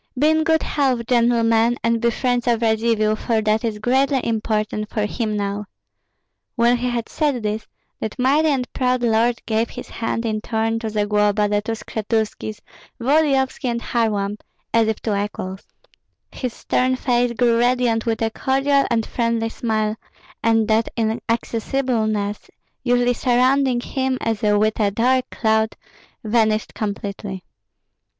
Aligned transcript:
Be 0.17 0.31
in 0.31 0.43
good 0.43 0.63
health, 0.63 1.05
gentlemen, 1.05 1.77
and 1.83 2.01
be 2.01 2.09
friends 2.09 2.47
of 2.47 2.63
Radzivill, 2.63 3.15
for 3.15 3.39
that 3.43 3.63
is 3.63 3.77
greatly 3.77 4.19
important 4.25 4.89
for 4.89 5.05
him 5.05 5.37
now." 5.37 5.65
When 6.55 6.77
he 6.77 6.89
had 6.89 7.07
said 7.07 7.43
this, 7.43 7.67
that 7.99 8.17
mighty 8.17 8.47
and 8.47 8.67
proud 8.73 9.03
lord 9.03 9.45
gave 9.45 9.69
his 9.69 9.89
hand 9.89 10.25
in 10.25 10.41
turn 10.41 10.79
to 10.79 10.89
Zagloba, 10.89 11.47
the 11.49 11.61
two 11.61 11.73
Skshetuskis, 11.73 12.61
Volodyovski, 12.99 13.65
and 13.69 13.79
Kharlamp, 13.79 14.41
as 14.73 14.87
if 14.87 14.99
to 15.01 15.23
equals. 15.23 15.67
His 16.31 16.51
stern 16.55 16.95
face 16.95 17.33
grew 17.33 17.59
radiant 17.59 18.07
with 18.07 18.23
a 18.23 18.31
cordial 18.31 18.85
and 18.89 19.05
friendly 19.05 19.49
smile, 19.49 19.95
and 20.41 20.67
that 20.67 20.89
inaccessibleness 20.97 22.49
usually 22.83 23.13
surrounding 23.13 23.79
him 23.81 24.17
as 24.19 24.41
with 24.41 24.79
a 24.79 24.89
dark 24.89 25.29
cloud 25.29 25.77
vanished 26.23 26.73
completely. 26.73 27.43